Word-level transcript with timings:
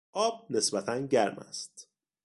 آب 0.13 0.45
نسبتا 0.51 0.99
گرم 1.07 1.37
است. 1.39 1.87